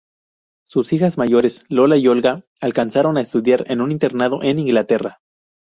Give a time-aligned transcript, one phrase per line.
[0.65, 5.21] Sus hijas mayores, Lola y Olga, alcanzaron a estudiar en un internado en Inglaterra.